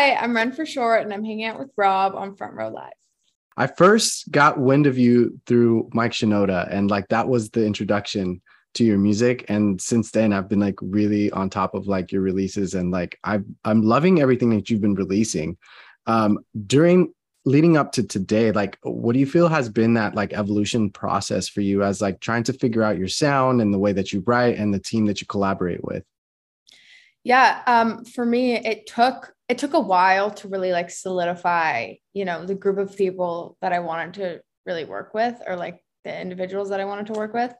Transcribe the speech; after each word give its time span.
Hi, 0.00 0.14
I'm 0.14 0.34
Ren 0.34 0.50
for 0.50 0.64
short, 0.64 1.02
and 1.02 1.12
I'm 1.12 1.22
hanging 1.22 1.44
out 1.44 1.58
with 1.58 1.68
Rob 1.76 2.14
on 2.14 2.34
Front 2.34 2.54
Row 2.54 2.70
Live. 2.70 2.94
I 3.58 3.66
first 3.66 4.30
got 4.30 4.58
wind 4.58 4.86
of 4.86 4.96
you 4.96 5.38
through 5.44 5.90
Mike 5.92 6.12
Shinoda, 6.12 6.66
and 6.70 6.90
like 6.90 7.06
that 7.08 7.28
was 7.28 7.50
the 7.50 7.66
introduction 7.66 8.40
to 8.76 8.82
your 8.82 8.96
music. 8.96 9.44
And 9.50 9.78
since 9.78 10.10
then, 10.10 10.32
I've 10.32 10.48
been 10.48 10.58
like 10.58 10.76
really 10.80 11.30
on 11.32 11.50
top 11.50 11.74
of 11.74 11.86
like 11.86 12.12
your 12.12 12.22
releases, 12.22 12.72
and 12.72 12.90
like 12.90 13.18
I 13.24 13.40
I'm 13.66 13.82
loving 13.82 14.22
everything 14.22 14.48
that 14.56 14.70
you've 14.70 14.80
been 14.80 14.94
releasing. 14.94 15.58
Um, 16.06 16.38
during 16.66 17.12
leading 17.44 17.76
up 17.76 17.92
to 17.92 18.02
today, 18.02 18.52
like 18.52 18.78
what 18.82 19.12
do 19.12 19.18
you 19.18 19.26
feel 19.26 19.48
has 19.48 19.68
been 19.68 19.92
that 19.94 20.14
like 20.14 20.32
evolution 20.32 20.88
process 20.88 21.46
for 21.46 21.60
you 21.60 21.82
as 21.82 22.00
like 22.00 22.20
trying 22.20 22.44
to 22.44 22.54
figure 22.54 22.82
out 22.82 22.96
your 22.96 23.08
sound 23.08 23.60
and 23.60 23.74
the 23.74 23.78
way 23.78 23.92
that 23.92 24.14
you 24.14 24.24
write 24.26 24.56
and 24.56 24.72
the 24.72 24.80
team 24.80 25.04
that 25.04 25.20
you 25.20 25.26
collaborate 25.26 25.84
with? 25.84 26.04
Yeah, 27.22 27.60
um, 27.66 28.06
for 28.06 28.24
me, 28.24 28.54
it 28.54 28.86
took 28.86 29.34
it 29.50 29.58
took 29.58 29.74
a 29.74 29.80
while 29.80 30.30
to 30.30 30.46
really 30.46 30.70
like 30.70 30.90
solidify, 30.90 31.94
you 32.12 32.24
know, 32.24 32.46
the 32.46 32.54
group 32.54 32.78
of 32.78 32.96
people 32.96 33.56
that 33.60 33.72
I 33.72 33.80
wanted 33.80 34.14
to 34.14 34.42
really 34.64 34.84
work 34.84 35.12
with, 35.12 35.42
or 35.44 35.56
like 35.56 35.84
the 36.04 36.20
individuals 36.20 36.68
that 36.68 36.78
I 36.78 36.84
wanted 36.84 37.06
to 37.06 37.14
work 37.14 37.34
with. 37.34 37.52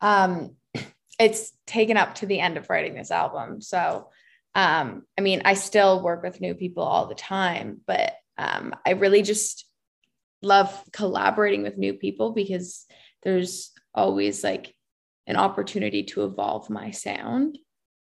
Um, 0.00 0.56
it's 1.20 1.52
taken 1.66 1.98
up 1.98 2.14
to 2.16 2.26
the 2.26 2.40
end 2.40 2.56
of 2.56 2.70
writing 2.70 2.94
this 2.94 3.10
album, 3.10 3.60
so 3.60 4.08
um, 4.54 5.02
I 5.18 5.20
mean, 5.20 5.42
I 5.44 5.52
still 5.52 6.02
work 6.02 6.22
with 6.22 6.40
new 6.40 6.54
people 6.54 6.82
all 6.82 7.08
the 7.08 7.14
time, 7.14 7.82
but 7.86 8.14
um, 8.38 8.74
I 8.86 8.92
really 8.92 9.20
just 9.20 9.66
love 10.40 10.82
collaborating 10.92 11.62
with 11.62 11.76
new 11.76 11.92
people 11.92 12.32
because 12.32 12.86
there's 13.22 13.70
always 13.94 14.42
like 14.42 14.74
an 15.26 15.36
opportunity 15.36 16.04
to 16.04 16.24
evolve 16.24 16.70
my 16.70 16.90
sound 16.90 17.58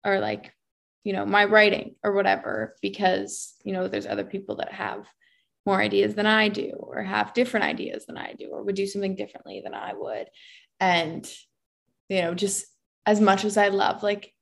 or 0.05 0.21
like 0.21 0.53
you 1.05 1.13
know 1.13 1.25
my 1.25 1.45
writing 1.45 1.95
or 2.03 2.13
whatever 2.13 2.77
because 2.83 3.55
you 3.65 3.73
know 3.73 3.89
there's 3.89 4.07
other 4.07 4.25
people 4.25 4.57
that 4.57 4.73
have 4.73 5.07
more 5.67 5.81
ideas 5.81 6.15
than 6.15 6.27
I 6.27 6.49
do 6.49 6.73
or 6.79 7.03
have 7.03 7.35
different 7.35 7.67
ideas 7.67 8.07
than 8.07 8.17
I 8.17 8.35
do 8.39 8.49
or 8.51 8.63
would 8.63 8.75
do 8.75 8.87
something 8.87 9.15
differently 9.15 9.61
than 9.63 9.75
I 9.75 9.93
would. 9.95 10.29
And 10.79 11.31
you 12.09 12.23
know 12.23 12.35
just 12.35 12.67
as 13.07 13.21
much 13.21 13.45
as 13.45 13.57
I 13.57 13.69
love 13.69 14.03
like 14.03 14.33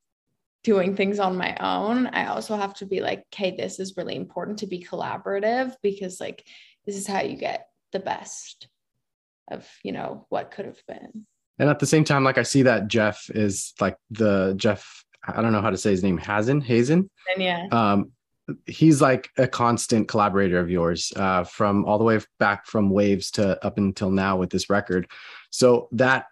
doing 0.64 0.96
things 0.96 1.18
on 1.20 1.36
my 1.36 1.56
own 1.60 2.08
I 2.08 2.26
also 2.26 2.56
have 2.56 2.74
to 2.74 2.86
be 2.86 3.00
like 3.00 3.24
okay 3.32 3.54
this 3.56 3.78
is 3.78 3.96
really 3.96 4.16
important 4.16 4.58
to 4.58 4.66
be 4.66 4.84
collaborative 4.84 5.74
because 5.82 6.20
like 6.20 6.44
this 6.84 6.96
is 6.96 7.06
how 7.06 7.20
you 7.20 7.36
get 7.36 7.68
the 7.92 8.00
best 8.00 8.68
of 9.50 9.68
you 9.82 9.92
know 9.92 10.26
what 10.28 10.50
could 10.50 10.66
have 10.66 10.82
been. 10.86 11.26
And 11.60 11.68
at 11.68 11.78
the 11.78 11.86
same 11.86 12.04
time 12.04 12.24
like 12.24 12.38
I 12.38 12.42
see 12.42 12.62
that 12.62 12.88
Jeff 12.88 13.30
is 13.30 13.74
like 13.80 13.96
the 14.10 14.54
Jeff 14.56 15.04
I 15.26 15.42
don't 15.42 15.52
know 15.52 15.60
how 15.60 15.70
to 15.70 15.76
say 15.76 15.90
his 15.90 16.02
name, 16.02 16.18
Hazen, 16.18 16.60
Hazen. 16.60 17.10
And 17.34 17.42
yeah. 17.42 17.66
Um, 17.70 18.12
he's 18.66 19.02
like 19.02 19.30
a 19.36 19.46
constant 19.46 20.08
collaborator 20.08 20.58
of 20.58 20.70
yours 20.70 21.12
uh, 21.16 21.44
from 21.44 21.84
all 21.84 21.98
the 21.98 22.04
way 22.04 22.18
back 22.38 22.66
from 22.66 22.90
waves 22.90 23.30
to 23.32 23.64
up 23.64 23.78
until 23.78 24.10
now 24.10 24.36
with 24.36 24.50
this 24.50 24.70
record 24.70 25.06
so 25.50 25.88
that 25.92 26.26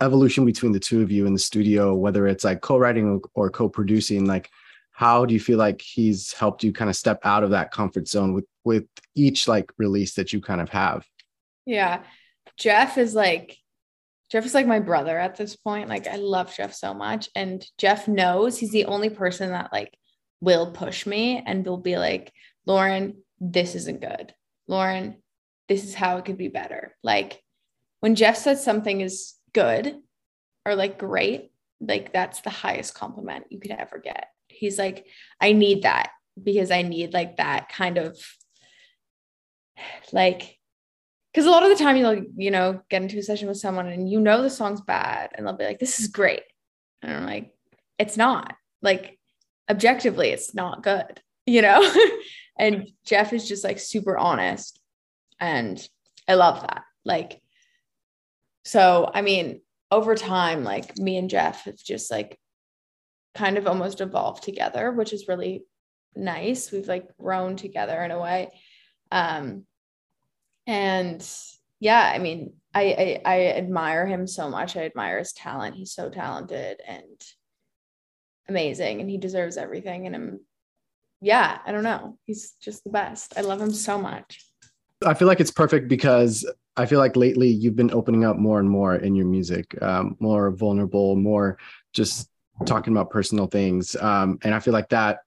evolution 0.00 0.44
between 0.44 0.72
the 0.72 0.78
two 0.78 1.02
of 1.02 1.10
you 1.10 1.26
in 1.26 1.32
the 1.32 1.38
studio 1.38 1.94
whether 1.94 2.26
it's 2.26 2.44
like 2.44 2.60
co-writing 2.60 3.20
or 3.34 3.50
co-producing 3.50 4.24
like 4.26 4.48
how 4.92 5.24
do 5.24 5.34
you 5.34 5.40
feel 5.40 5.58
like 5.58 5.80
he's 5.80 6.32
helped 6.34 6.62
you 6.62 6.72
kind 6.72 6.88
of 6.88 6.94
step 6.94 7.18
out 7.24 7.42
of 7.42 7.50
that 7.50 7.72
comfort 7.72 8.06
zone 8.06 8.32
with 8.32 8.44
with 8.64 8.84
each 9.16 9.48
like 9.48 9.72
release 9.78 10.14
that 10.14 10.32
you 10.32 10.40
kind 10.40 10.60
of 10.60 10.68
have 10.68 11.04
yeah 11.66 12.02
jeff 12.56 12.96
is 12.96 13.14
like 13.14 13.58
Jeff 14.32 14.46
is 14.46 14.54
like 14.54 14.66
my 14.66 14.80
brother 14.80 15.18
at 15.18 15.36
this 15.36 15.56
point. 15.56 15.90
Like 15.90 16.06
I 16.06 16.16
love 16.16 16.56
Jeff 16.56 16.72
so 16.72 16.94
much. 16.94 17.28
And 17.36 17.62
Jeff 17.76 18.08
knows 18.08 18.58
he's 18.58 18.72
the 18.72 18.86
only 18.86 19.10
person 19.10 19.50
that 19.50 19.70
like 19.74 19.94
will 20.40 20.72
push 20.72 21.04
me 21.04 21.42
and 21.44 21.66
will 21.66 21.76
be 21.76 21.98
like, 21.98 22.32
Lauren, 22.64 23.18
this 23.40 23.74
isn't 23.74 24.00
good. 24.00 24.32
Lauren, 24.66 25.22
this 25.68 25.84
is 25.84 25.94
how 25.94 26.16
it 26.16 26.24
could 26.24 26.38
be 26.38 26.48
better. 26.48 26.96
Like 27.02 27.42
when 28.00 28.14
Jeff 28.14 28.38
says 28.38 28.64
something 28.64 29.02
is 29.02 29.34
good 29.52 29.96
or 30.64 30.76
like 30.76 30.98
great, 30.98 31.52
like 31.78 32.14
that's 32.14 32.40
the 32.40 32.48
highest 32.48 32.94
compliment 32.94 33.44
you 33.50 33.60
could 33.60 33.72
ever 33.72 33.98
get. 33.98 34.28
He's 34.48 34.78
like, 34.78 35.04
I 35.42 35.52
need 35.52 35.82
that 35.82 36.10
because 36.42 36.70
I 36.70 36.80
need 36.80 37.12
like 37.12 37.36
that 37.36 37.68
kind 37.68 37.98
of 37.98 38.18
like 40.10 40.58
because 41.32 41.46
a 41.46 41.50
lot 41.50 41.62
of 41.62 41.70
the 41.70 41.82
time 41.82 41.96
you'll 41.96 42.24
you 42.36 42.50
know 42.50 42.80
get 42.88 43.02
into 43.02 43.18
a 43.18 43.22
session 43.22 43.48
with 43.48 43.56
someone 43.56 43.86
and 43.86 44.10
you 44.10 44.20
know 44.20 44.42
the 44.42 44.50
song's 44.50 44.80
bad 44.80 45.30
and 45.34 45.46
they'll 45.46 45.56
be 45.56 45.64
like 45.64 45.78
this 45.78 46.00
is 46.00 46.08
great. 46.08 46.42
And 47.02 47.12
i'm 47.12 47.26
like 47.26 47.54
it's 47.98 48.16
not. 48.16 48.54
Like 48.80 49.18
objectively 49.70 50.28
it's 50.30 50.54
not 50.54 50.82
good 50.82 51.20
you 51.46 51.62
know? 51.62 51.82
And 52.58 52.90
jeff 53.04 53.32
is 53.32 53.48
just 53.48 53.64
like 53.64 53.80
super 53.80 54.16
honest 54.16 54.78
and 55.40 55.80
i 56.28 56.34
love 56.34 56.60
that. 56.60 56.84
Like 57.04 57.40
so 58.64 59.10
i 59.12 59.22
mean 59.22 59.62
over 59.90 60.14
time 60.14 60.62
like 60.62 60.96
me 60.98 61.16
and 61.16 61.28
jeff 61.28 61.64
have 61.64 61.76
just 61.76 62.10
like 62.10 62.38
kind 63.34 63.58
of 63.58 63.66
almost 63.66 64.00
evolved 64.00 64.44
together 64.44 64.92
which 64.92 65.12
is 65.12 65.26
really 65.28 65.64
nice. 66.14 66.70
We've 66.70 66.88
like 66.88 67.16
grown 67.16 67.56
together 67.56 68.02
in 68.02 68.10
a 68.10 68.20
way. 68.20 68.50
Um 69.10 69.64
and 70.66 71.26
yeah 71.80 72.12
i 72.14 72.18
mean 72.18 72.52
I, 72.74 73.20
I, 73.24 73.34
I 73.34 73.46
admire 73.48 74.06
him 74.06 74.26
so 74.26 74.48
much. 74.48 74.76
I 74.76 74.84
admire 74.84 75.18
his 75.18 75.32
talent. 75.32 75.76
He's 75.76 75.92
so 75.92 76.08
talented 76.08 76.80
and 76.86 77.20
amazing 78.48 79.00
and 79.00 79.10
he 79.10 79.18
deserves 79.18 79.56
everything. 79.56 80.06
And 80.06 80.16
i'm 80.16 80.40
yeah 81.20 81.58
i 81.64 81.72
don't 81.72 81.84
know. 81.84 82.18
He's 82.24 82.52
just 82.60 82.84
the 82.84 82.90
best. 82.90 83.34
I 83.36 83.42
love 83.42 83.60
him 83.60 83.72
so 83.72 83.98
much. 83.98 84.44
I 85.04 85.14
feel 85.14 85.28
like 85.28 85.40
it's 85.40 85.50
perfect 85.50 85.88
because 85.88 86.50
i 86.74 86.86
feel 86.86 86.98
like 86.98 87.16
lately 87.16 87.48
you've 87.48 87.76
been 87.76 87.92
opening 87.92 88.24
up 88.24 88.36
more 88.38 88.58
and 88.58 88.70
more 88.70 88.96
in 88.96 89.14
your 89.14 89.26
music 89.26 89.80
um, 89.82 90.16
more 90.20 90.50
vulnerable 90.50 91.16
more 91.16 91.58
just 91.92 92.30
talking 92.64 92.94
about 92.94 93.10
personal 93.10 93.46
things. 93.46 93.96
Um, 93.96 94.38
and 94.42 94.54
i 94.54 94.60
feel 94.60 94.72
like 94.72 94.88
that 94.88 95.18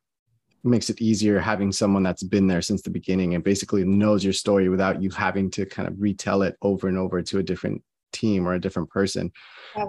makes 0.66 0.90
it 0.90 1.02
easier 1.02 1.40
having 1.40 1.72
someone 1.72 2.04
that's 2.04 2.24
been 2.24 2.48
there 2.48 2.62
since 2.62 2.82
the 2.82 2.90
beginning 2.90 3.36
and 3.36 3.44
basically 3.44 3.84
knows 3.84 4.24
your 4.24 4.34
story 4.34 4.68
without 4.68 5.02
you 5.02 5.10
having 5.12 5.50
to 5.52 5.66
kind 5.66 5.88
of 5.88 5.94
retell 6.02 6.42
it 6.42 6.58
over 6.62 6.88
and 6.88 6.98
over 6.98 7.22
to 7.22 7.38
a 7.38 7.44
different 7.44 7.84
team 8.12 8.48
or 8.48 8.54
a 8.54 8.60
different 8.60 8.90
person. 8.90 9.32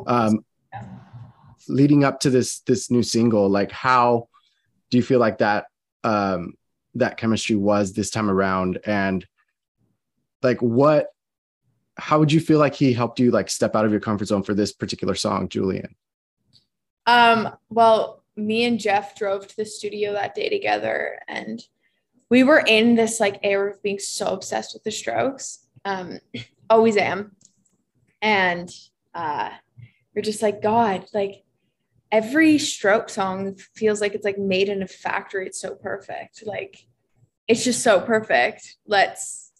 Um, 0.06 0.44
leading 1.68 2.04
up 2.04 2.20
to 2.20 2.30
this 2.30 2.60
this 2.60 2.90
new 2.90 3.02
single 3.02 3.48
like 3.48 3.72
how 3.72 4.28
do 4.90 4.96
you 4.96 5.02
feel 5.02 5.18
like 5.18 5.38
that 5.38 5.64
um 6.04 6.54
that 6.94 7.16
chemistry 7.16 7.56
was 7.56 7.92
this 7.92 8.10
time 8.10 8.30
around? 8.30 8.78
And 8.84 9.26
like 10.42 10.60
what 10.60 11.08
how 11.98 12.18
would 12.18 12.30
you 12.30 12.40
feel 12.40 12.58
like 12.58 12.74
he 12.74 12.92
helped 12.92 13.18
you 13.18 13.30
like 13.30 13.48
step 13.48 13.74
out 13.74 13.84
of 13.84 13.90
your 13.90 14.00
comfort 14.00 14.26
zone 14.26 14.42
for 14.42 14.54
this 14.54 14.72
particular 14.72 15.14
song 15.14 15.48
julian? 15.48 15.94
Um 17.06 17.56
well 17.68 18.22
me 18.36 18.64
and 18.64 18.78
Jeff 18.78 19.16
drove 19.16 19.46
to 19.46 19.56
the 19.56 19.64
studio 19.64 20.12
that 20.12 20.34
day 20.34 20.48
together 20.48 21.18
and 21.26 21.62
we 22.28 22.42
were 22.42 22.62
in 22.66 22.94
this 22.94 23.20
like 23.20 23.38
era 23.42 23.70
of 23.70 23.82
being 23.82 23.98
so 23.98 24.26
obsessed 24.26 24.74
with 24.74 24.82
the 24.84 24.90
strokes. 24.90 25.66
Um, 25.84 26.18
always 26.70 26.96
am. 26.96 27.36
And 28.20 28.70
uh 29.14 29.50
we're 30.14 30.22
just 30.22 30.42
like, 30.42 30.62
God, 30.62 31.06
like 31.12 31.44
every 32.10 32.58
stroke 32.58 33.10
song 33.10 33.56
feels 33.74 34.00
like 34.00 34.14
it's 34.14 34.24
like 34.24 34.38
made 34.38 34.68
in 34.68 34.82
a 34.82 34.88
factory. 34.88 35.46
It's 35.46 35.60
so 35.60 35.74
perfect. 35.74 36.42
Like 36.46 36.86
it's 37.46 37.64
just 37.64 37.82
so 37.82 38.00
perfect. 38.00 38.76
Let's 38.86 39.52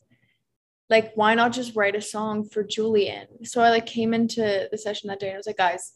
like 0.89 1.13
why 1.15 1.35
not 1.35 1.53
just 1.53 1.77
write 1.77 1.95
a 1.95 2.01
song 2.01 2.49
for 2.49 2.65
Julian? 2.65 3.45
So 3.45 3.61
I 3.61 3.71
like 3.71 3.87
came 3.87 4.15
into 4.15 4.69
the 4.71 4.79
session 4.79 5.09
that 5.09 5.21
day 5.21 5.29
and 5.29 5.35
I 5.35 5.39
was 5.39 5.47
like, 5.47 5.59
guys, 5.59 5.93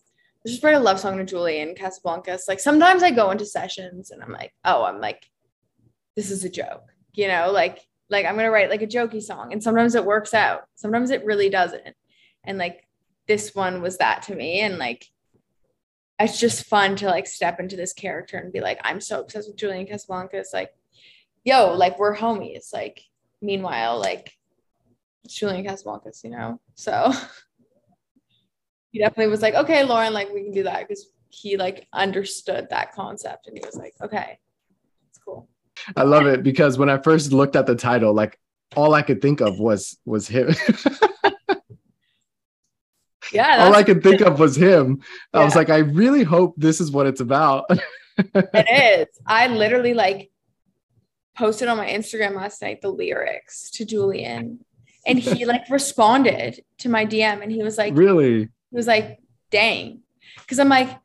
just 0.46 0.62
write 0.62 0.74
a 0.74 0.80
love 0.80 0.98
song 0.98 1.18
to 1.18 1.24
Julie 1.24 1.58
Julian 1.58 1.74
Casablancas. 1.74 2.48
Like 2.48 2.60
sometimes 2.60 3.02
I 3.02 3.10
go 3.10 3.30
into 3.30 3.44
sessions 3.44 4.10
and 4.10 4.22
I'm 4.22 4.32
like, 4.32 4.54
oh, 4.64 4.84
I'm 4.84 5.00
like, 5.00 5.26
this 6.16 6.30
is 6.30 6.44
a 6.44 6.50
joke, 6.50 6.84
you 7.14 7.28
know, 7.28 7.50
like 7.50 7.80
like 8.08 8.26
I'm 8.26 8.36
gonna 8.36 8.50
write 8.50 8.70
like 8.70 8.82
a 8.82 8.86
jokey 8.86 9.22
song. 9.22 9.52
And 9.52 9.62
sometimes 9.62 9.94
it 9.94 10.04
works 10.04 10.34
out. 10.34 10.62
Sometimes 10.74 11.10
it 11.10 11.24
really 11.24 11.50
doesn't. 11.50 11.94
And 12.44 12.58
like 12.58 12.86
this 13.28 13.54
one 13.54 13.82
was 13.82 13.98
that 13.98 14.22
to 14.22 14.34
me. 14.34 14.60
And 14.60 14.78
like 14.78 15.06
it's 16.18 16.38
just 16.38 16.66
fun 16.66 16.96
to 16.96 17.06
like 17.06 17.26
step 17.26 17.60
into 17.60 17.76
this 17.76 17.92
character 17.92 18.36
and 18.36 18.52
be 18.52 18.60
like, 18.60 18.78
I'm 18.84 19.00
so 19.00 19.20
obsessed 19.20 19.48
with 19.48 19.56
Julian 19.56 19.86
Casablancas. 19.86 20.52
Like, 20.52 20.70
yo, 21.44 21.72
like 21.72 21.98
we're 21.98 22.16
homies. 22.16 22.72
Like, 22.74 23.00
meanwhile, 23.40 23.98
like 23.98 24.36
it's 25.24 25.34
Julian 25.34 25.64
Casablancas, 25.64 26.22
you 26.22 26.30
know? 26.30 26.60
So 26.74 27.12
he 28.90 28.98
definitely 28.98 29.30
was 29.30 29.42
like, 29.42 29.54
okay, 29.54 29.84
Lauren, 29.84 30.12
like 30.12 30.32
we 30.32 30.42
can 30.42 30.52
do 30.52 30.64
that 30.64 30.86
because 30.86 31.06
he 31.28 31.56
like 31.56 31.86
understood 31.92 32.68
that 32.70 32.92
concept 32.92 33.46
and 33.46 33.56
he 33.56 33.64
was 33.64 33.76
like, 33.76 33.94
okay, 34.02 34.38
it's 35.08 35.18
cool. 35.18 35.48
I 35.96 36.02
love 36.02 36.26
it 36.26 36.42
because 36.42 36.76
when 36.76 36.90
I 36.90 36.98
first 36.98 37.32
looked 37.32 37.56
at 37.56 37.66
the 37.66 37.76
title, 37.76 38.12
like 38.12 38.38
all 38.76 38.94
I 38.94 39.02
could 39.02 39.22
think 39.22 39.40
of 39.40 39.58
was 39.58 39.96
was 40.04 40.28
him. 40.28 40.50
yeah. 43.32 43.64
All 43.64 43.74
I 43.74 43.82
could 43.82 44.02
think 44.02 44.20
of 44.20 44.38
was 44.38 44.56
him. 44.56 45.02
Yeah. 45.32 45.40
I 45.40 45.44
was 45.44 45.54
like, 45.54 45.70
I 45.70 45.78
really 45.78 46.24
hope 46.24 46.54
this 46.56 46.80
is 46.80 46.90
what 46.90 47.06
it's 47.06 47.20
about. 47.20 47.64
it 48.18 49.08
is. 49.08 49.20
I 49.26 49.46
literally 49.46 49.94
like 49.94 50.30
posted 51.36 51.68
on 51.68 51.76
my 51.76 51.88
Instagram 51.88 52.34
last 52.34 52.60
night 52.60 52.82
the 52.82 52.90
lyrics 52.90 53.70
to 53.72 53.84
Julian. 53.84 54.64
And 55.06 55.18
he 55.18 55.46
like 55.46 55.62
responded 55.70 56.62
to 56.78 56.88
my 56.88 57.06
DM 57.06 57.42
and 57.42 57.50
he 57.50 57.62
was 57.62 57.78
like, 57.78 57.96
Really? 57.96 58.48
He 58.70 58.76
was 58.76 58.86
like, 58.86 59.20
dang. 59.50 60.00
Cause 60.46 60.58
I'm 60.58 60.68
like, 60.68 60.98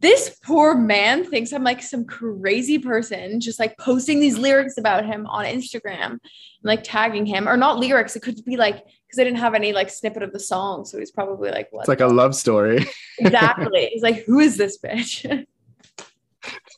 this 0.00 0.38
poor 0.42 0.74
man 0.74 1.24
thinks 1.24 1.52
I'm 1.52 1.62
like 1.62 1.82
some 1.82 2.06
crazy 2.06 2.78
person, 2.78 3.40
just 3.40 3.58
like 3.58 3.76
posting 3.76 4.18
these 4.18 4.38
lyrics 4.38 4.78
about 4.78 5.04
him 5.04 5.26
on 5.26 5.44
Instagram 5.44 6.12
and 6.12 6.20
like 6.62 6.80
tagging 6.82 7.26
him, 7.26 7.46
or 7.46 7.56
not 7.56 7.78
lyrics. 7.78 8.16
It 8.16 8.22
could 8.22 8.42
be 8.44 8.56
like 8.56 8.76
because 9.06 9.18
I 9.18 9.24
didn't 9.24 9.38
have 9.40 9.54
any 9.54 9.72
like 9.72 9.90
snippet 9.90 10.22
of 10.22 10.32
the 10.32 10.40
song, 10.40 10.86
so 10.86 10.98
he's 10.98 11.10
probably 11.10 11.50
like, 11.50 11.68
"What?" 11.70 11.82
It's 11.82 11.88
like 11.88 12.00
a 12.00 12.06
love 12.06 12.34
story. 12.34 12.86
exactly. 13.18 13.90
He's 13.92 14.02
like, 14.02 14.24
"Who 14.24 14.38
is 14.38 14.56
this 14.56 14.78
bitch?" 14.78 15.46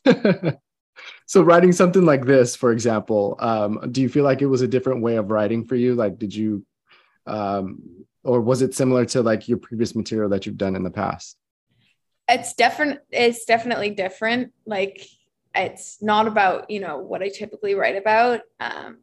so 1.25 1.41
writing 1.41 1.71
something 1.71 2.03
like 2.03 2.25
this, 2.25 2.57
for 2.57 2.73
example, 2.73 3.37
um, 3.39 3.89
do 3.91 4.01
you 4.01 4.09
feel 4.09 4.25
like 4.25 4.41
it 4.41 4.47
was 4.47 4.61
a 4.61 4.67
different 4.67 5.01
way 5.01 5.15
of 5.15 5.31
writing 5.31 5.65
for 5.65 5.75
you? 5.75 5.95
Like, 5.95 6.19
did 6.19 6.35
you, 6.35 6.65
um, 7.25 8.02
or 8.23 8.41
was 8.41 8.61
it 8.61 8.73
similar 8.73 9.05
to 9.05 9.21
like 9.21 9.47
your 9.47 9.57
previous 9.57 9.95
material 9.95 10.29
that 10.29 10.45
you've 10.45 10.57
done 10.57 10.75
in 10.75 10.83
the 10.83 10.91
past? 10.91 11.37
it's 12.27 12.53
different 12.53 12.99
it's 13.11 13.45
definitely 13.45 13.89
different 13.89 14.53
like 14.65 15.05
it's 15.55 16.01
not 16.01 16.27
about 16.27 16.69
you 16.69 16.79
know 16.79 16.97
what 16.97 17.21
i 17.21 17.29
typically 17.29 17.75
write 17.75 17.97
about 17.97 18.41
um 18.59 18.99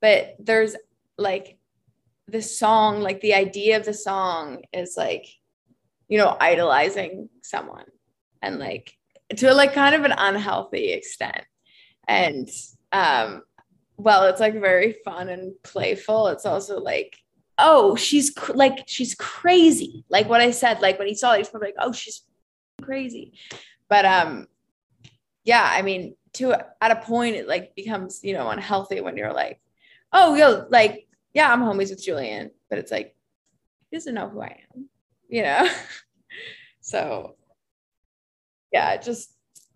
but 0.00 0.34
there's 0.38 0.76
like 1.16 1.58
the 2.26 2.42
song 2.42 3.00
like 3.00 3.20
the 3.20 3.34
idea 3.34 3.76
of 3.76 3.84
the 3.84 3.94
song 3.94 4.62
is 4.72 4.94
like 4.96 5.26
you 6.08 6.18
know 6.18 6.36
idolizing 6.40 7.28
someone 7.42 7.86
and 8.42 8.58
like 8.58 8.96
to 9.36 9.52
like 9.54 9.72
kind 9.72 9.94
of 9.94 10.04
an 10.04 10.14
unhealthy 10.16 10.92
extent 10.92 11.44
and 12.08 12.48
um 12.92 13.42
well 13.96 14.24
it's 14.24 14.40
like 14.40 14.54
very 14.54 14.96
fun 15.04 15.28
and 15.28 15.54
playful 15.62 16.26
it's 16.26 16.44
also 16.44 16.80
like 16.80 17.16
oh 17.58 17.94
she's 17.94 18.30
cr- 18.30 18.54
like 18.54 18.84
she's 18.86 19.14
crazy 19.14 20.04
like 20.08 20.28
what 20.28 20.40
i 20.40 20.50
said 20.50 20.80
like 20.80 20.98
when 20.98 21.06
he 21.06 21.14
saw 21.14 21.32
it 21.32 21.38
he's 21.38 21.48
probably 21.48 21.68
like 21.68 21.76
oh 21.78 21.92
she's 21.92 22.24
crazy. 22.82 23.32
But 23.88 24.04
um 24.04 24.46
yeah, 25.44 25.68
I 25.70 25.82
mean, 25.82 26.16
to 26.34 26.54
at 26.80 26.90
a 26.90 26.96
point 26.96 27.36
it 27.36 27.48
like 27.48 27.74
becomes, 27.74 28.20
you 28.22 28.32
know, 28.32 28.48
unhealthy 28.48 29.00
when 29.00 29.16
you're 29.16 29.32
like, 29.32 29.60
oh, 30.12 30.34
yo, 30.34 30.66
like, 30.70 31.06
yeah, 31.34 31.52
I'm 31.52 31.60
homies 31.60 31.90
with 31.90 32.02
Julian, 32.02 32.50
but 32.70 32.78
it's 32.78 32.90
like, 32.90 33.14
he 33.90 33.96
doesn't 33.96 34.14
know 34.14 34.28
who 34.28 34.40
I 34.40 34.60
am, 34.74 34.88
you 35.28 35.42
know? 35.42 35.68
so 36.80 37.36
yeah, 38.72 38.96
just 38.96 39.32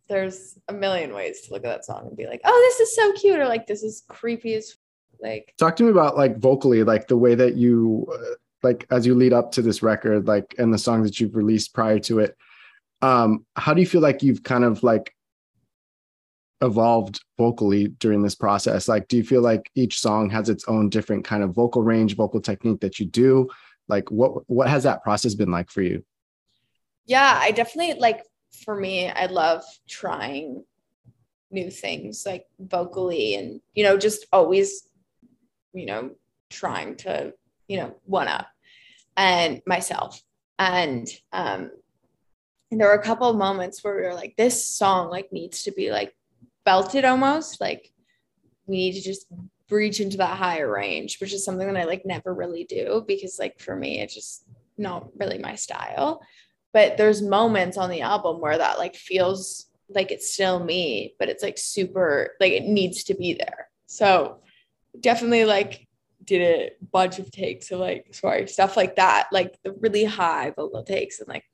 there's 0.08 0.58
a 0.68 0.72
million 0.72 1.12
ways 1.12 1.42
to 1.42 1.52
look 1.52 1.64
at 1.64 1.68
that 1.68 1.84
song 1.84 2.06
and 2.08 2.16
be 2.16 2.26
like, 2.26 2.40
oh, 2.44 2.76
this 2.78 2.88
is 2.88 2.96
so 2.96 3.12
cute, 3.12 3.38
or 3.38 3.46
like 3.46 3.66
this 3.66 3.82
is 3.82 4.04
creepy 4.08 4.54
as 4.54 4.74
like 5.20 5.54
talk 5.58 5.76
to 5.76 5.84
me 5.84 5.90
about 5.90 6.16
like 6.16 6.38
vocally, 6.38 6.82
like 6.84 7.08
the 7.08 7.16
way 7.16 7.34
that 7.34 7.56
you 7.56 8.06
uh, 8.12 8.34
like 8.62 8.86
as 8.90 9.06
you 9.06 9.14
lead 9.14 9.32
up 9.32 9.52
to 9.52 9.62
this 9.62 9.82
record, 9.82 10.26
like 10.26 10.54
and 10.58 10.72
the 10.72 10.78
songs 10.78 11.08
that 11.08 11.20
you've 11.20 11.36
released 11.36 11.74
prior 11.74 11.98
to 12.00 12.20
it 12.20 12.36
um 13.02 13.46
how 13.56 13.74
do 13.74 13.80
you 13.80 13.86
feel 13.86 14.00
like 14.00 14.22
you've 14.22 14.42
kind 14.42 14.64
of 14.64 14.82
like 14.82 15.14
evolved 16.60 17.20
vocally 17.36 17.88
during 17.88 18.22
this 18.22 18.34
process? 18.34 18.88
Like 18.88 19.06
do 19.08 19.16
you 19.16 19.22
feel 19.22 19.42
like 19.42 19.70
each 19.74 20.00
song 20.00 20.28
has 20.30 20.48
its 20.48 20.64
own 20.66 20.88
different 20.88 21.24
kind 21.24 21.44
of 21.44 21.54
vocal 21.54 21.82
range 21.82 22.16
vocal 22.16 22.40
technique 22.40 22.80
that 22.80 22.98
you 22.98 23.06
do? 23.06 23.48
Like 23.86 24.10
what 24.10 24.48
what 24.50 24.68
has 24.68 24.82
that 24.82 25.04
process 25.04 25.34
been 25.34 25.50
like 25.50 25.70
for 25.70 25.82
you? 25.82 26.04
Yeah 27.06 27.38
i 27.40 27.52
definitely 27.52 27.98
like 27.98 28.22
for 28.64 28.74
me 28.74 29.08
i 29.08 29.26
love 29.26 29.64
trying 29.88 30.64
new 31.50 31.70
things 31.70 32.26
like 32.26 32.44
vocally 32.58 33.34
and 33.36 33.60
you 33.74 33.84
know 33.84 33.96
just 33.96 34.26
always 34.32 34.87
you 35.72 35.86
know 35.86 36.10
trying 36.50 36.96
to 36.96 37.32
you 37.66 37.78
know 37.78 37.94
one 38.04 38.28
up 38.28 38.46
and 39.16 39.60
myself. 39.66 40.22
And 40.58 41.08
um 41.32 41.70
and 42.70 42.80
there 42.80 42.88
were 42.88 42.94
a 42.94 43.02
couple 43.02 43.28
of 43.28 43.36
moments 43.36 43.82
where 43.82 43.96
we 43.96 44.02
were 44.02 44.14
like 44.14 44.36
this 44.36 44.64
song 44.64 45.10
like 45.10 45.32
needs 45.32 45.62
to 45.64 45.72
be 45.72 45.90
like 45.90 46.14
belted 46.64 47.04
almost. 47.04 47.60
Like 47.60 47.92
we 48.66 48.76
need 48.76 48.92
to 48.92 49.02
just 49.02 49.26
breach 49.68 50.00
into 50.00 50.16
that 50.16 50.38
higher 50.38 50.70
range 50.72 51.20
which 51.20 51.34
is 51.34 51.44
something 51.44 51.66
that 51.66 51.76
i 51.76 51.84
like 51.84 52.06
never 52.06 52.32
really 52.32 52.64
do 52.64 53.04
because 53.06 53.38
like 53.38 53.60
for 53.60 53.76
me 53.76 54.00
it's 54.00 54.14
just 54.14 54.44
not 54.78 55.08
really 55.18 55.38
my 55.38 55.54
style. 55.54 56.22
But 56.72 56.96
there's 56.96 57.22
moments 57.22 57.76
on 57.76 57.90
the 57.90 58.02
album 58.02 58.40
where 58.40 58.56
that 58.56 58.78
like 58.78 58.94
feels 58.94 59.66
like 59.88 60.10
it's 60.10 60.32
still 60.32 60.62
me 60.62 61.14
but 61.18 61.28
it's 61.28 61.42
like 61.42 61.58
super 61.58 62.34
like 62.40 62.52
it 62.52 62.64
needs 62.64 63.04
to 63.04 63.14
be 63.14 63.34
there. 63.34 63.68
So 63.86 64.40
definitely 65.00 65.44
like 65.44 65.86
did 66.24 66.42
a 66.42 66.70
bunch 66.92 67.18
of 67.18 67.30
takes 67.30 67.70
of 67.70 67.80
like 67.80 68.06
sorry 68.12 68.46
stuff 68.46 68.76
like 68.76 68.96
that 68.96 69.28
like 69.32 69.58
the 69.62 69.72
really 69.80 70.04
high 70.04 70.50
vocal 70.50 70.82
takes 70.82 71.20
and 71.20 71.28
like 71.28 71.44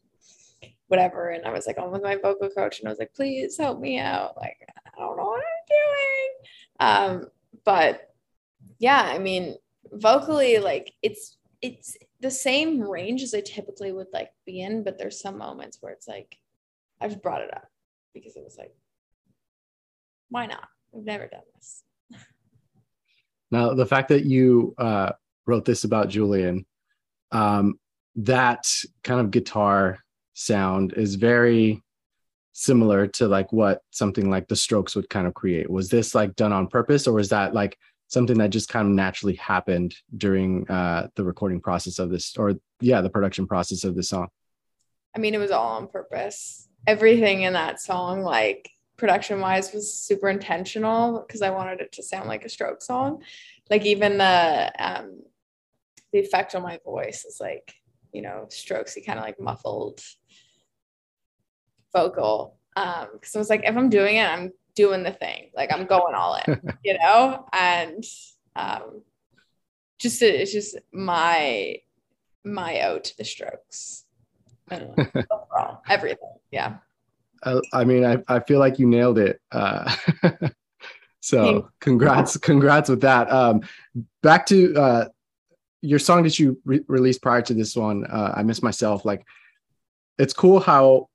whatever. 0.89 1.31
And 1.31 1.45
I 1.45 1.51
was 1.51 1.67
like 1.67 1.79
on 1.79 1.91
with 1.91 2.03
my 2.03 2.17
vocal 2.17 2.49
coach 2.51 2.79
and 2.79 2.89
I 2.89 2.93
was 2.93 2.99
like, 2.99 3.15
please 3.15 3.57
help 3.59 3.81
me 3.81 3.99
out. 3.99 4.37
Like, 4.37 4.57
I 4.87 5.01
don't 5.01 5.17
know 5.17 5.25
what 5.25 5.43
I'm 6.81 7.09
doing. 7.09 7.23
Um, 7.25 7.31
but 7.65 8.15
yeah, 8.79 9.03
I 9.03 9.19
mean, 9.19 9.57
vocally, 9.93 10.59
like 10.59 10.93
it's 11.03 11.37
it's 11.63 11.97
the 12.21 12.31
same 12.31 12.81
range 12.81 13.23
as 13.23 13.35
I 13.35 13.41
typically 13.41 13.93
would 13.93 14.09
like 14.13 14.31
be 14.45 14.61
in, 14.61 14.85
but 14.85 14.99
there's 14.99 15.21
some 15.21 15.39
moments 15.39 15.79
where 15.81 15.93
it's 15.93 16.07
like 16.09 16.39
I 17.01 17.09
just 17.09 17.23
brought 17.23 17.43
it 17.43 17.55
up 17.55 17.69
because 18.13 18.37
it 18.37 18.45
was 18.45 18.57
like, 18.59 18.75
why 20.29 20.47
not? 20.47 20.69
We've 20.93 21.05
never 21.05 21.27
done 21.27 21.43
this. 21.57 21.83
Now, 23.51 23.75
the 23.75 23.87
fact 23.87 24.09
that 24.09 24.25
you 24.25 24.75
uh, 24.79 25.13
wrote 25.47 25.65
this 25.65 25.85
about 25.85 26.09
Julian, 26.09 26.67
um, 27.31 27.79
that 28.17 28.67
kind 29.03 29.21
of 29.21 29.31
guitar 29.31 29.99
sound 30.35 30.93
is 30.95 31.15
very 31.15 31.83
similar 32.53 33.09
to 33.09 33.27
like 33.27 33.53
what 33.53 33.83
something 33.91 34.31
like 34.31 34.47
the 34.47 34.57
strokes 34.57 34.95
would 34.95 35.11
kind 35.11 35.27
of 35.27 35.35
create. 35.35 35.69
Was 35.69 35.89
this 35.89 36.15
like 36.15 36.37
done 36.37 36.53
on 36.53 36.69
purpose 36.69 37.07
or 37.07 37.13
was 37.13 37.29
that 37.31 37.53
like 37.53 37.77
something 38.07 38.39
that 38.39 38.51
just 38.51 38.69
kind 38.69 38.87
of 38.87 38.95
naturally 38.95 39.35
happened 39.35 39.95
during 40.17 40.69
uh 40.71 41.09
the 41.17 41.25
recording 41.25 41.61
process 41.61 41.99
of 41.99 42.11
this 42.11 42.37
or 42.37 42.55
yeah 42.81 43.01
the 43.01 43.11
production 43.11 43.47
process 43.47 43.83
of 43.83 43.97
the 43.97 44.03
song? 44.03 44.29
I 45.15 45.19
mean 45.19 45.35
it 45.35 45.39
was 45.39 45.51
all 45.51 45.77
on 45.77 45.89
purpose. 45.89 46.69
Everything 46.87 47.43
in 47.43 47.55
that 47.55 47.81
song 47.81 48.23
like 48.23 48.71
production 48.97 49.41
wise 49.41 49.73
was 49.73 49.93
super 49.93 50.29
intentional 50.29 51.25
because 51.27 51.43
i 51.43 51.51
wanted 51.51 51.81
it 51.81 51.93
to 51.93 52.03
sound 52.03 52.29
like 52.29 52.45
a 52.45 52.49
stroke 52.49 52.83
song. 52.83 53.23
Like 53.71 53.87
even 53.87 54.19
the 54.19 54.73
um 54.79 55.23
the 56.13 56.19
effect 56.21 56.55
on 56.55 56.63
my 56.63 56.79
voice 56.85 57.25
is 57.25 57.39
like 57.41 57.75
you 58.13 58.23
know 58.23 58.47
strokes 58.51 58.95
he 58.95 59.01
kind 59.01 59.19
of 59.19 59.25
like 59.25 59.41
muffled 59.41 60.01
vocal 61.93 62.59
um 62.77 63.09
because 63.15 63.35
I 63.35 63.39
was 63.39 63.51
like 63.51 63.63
if 63.65 63.77
I'm 63.77 63.89
doing 63.89 64.17
it 64.17 64.27
I'm 64.27 64.53
doing 64.75 65.03
the 65.03 65.13
thing. 65.13 65.51
Like 65.55 65.73
I'm 65.73 65.87
going 65.87 66.15
all 66.15 66.39
in 66.47 66.61
you 66.85 66.99
know? 66.99 67.47
And 67.53 68.05
um 68.57 69.03
just 69.99 70.21
it's 70.23 70.53
just 70.53 70.77
my 70.93 71.77
my 72.45 72.83
ode 72.83 73.05
to 73.05 73.17
the 73.17 73.25
strokes. 73.25 74.05
Overall 74.71 75.83
everything 75.89 76.33
yeah 76.51 76.77
I, 77.45 77.61
I 77.73 77.85
mean 77.85 78.05
I, 78.05 78.19
I 78.29 78.41
feel 78.41 78.59
like 78.59 78.79
you 78.79 78.87
nailed 78.87 79.19
it 79.19 79.41
uh 79.53 79.95
so 81.21 81.71
congrats 81.81 82.37
congrats 82.37 82.89
with 82.89 83.01
that 83.03 83.31
um 83.31 83.63
back 84.23 84.47
to 84.47 84.75
uh 84.75 85.09
your 85.81 85.99
song 85.99 86.23
that 86.23 86.39
you 86.39 86.61
re- 86.65 86.85
released 86.89 87.23
prior 87.23 87.43
to 87.43 87.55
this 87.55 87.77
one 87.77 88.07
uh 88.07 88.33
i 88.37 88.43
miss 88.43 88.63
myself 88.63 89.05
like 89.05 89.25
it's 90.19 90.33
cool 90.33 90.61
how 90.61 91.09